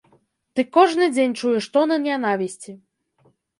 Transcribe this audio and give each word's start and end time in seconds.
Ты 0.55 0.63
кожны 0.77 1.09
дзень 1.17 1.37
чуеш 1.43 1.69
тоны 1.77 2.01
нянавісці. 2.09 2.71